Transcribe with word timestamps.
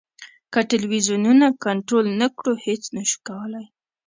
که 0.53 0.59
ټلویزیونونه 0.69 1.47
کنټرول 1.65 2.05
نه 2.21 2.27
کړو 2.37 2.53
هېڅ 2.65 2.83
نه 2.95 3.03
شو 3.09 3.17
کولای. 3.27 3.65